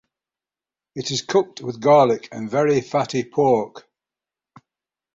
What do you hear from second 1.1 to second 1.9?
is cooked with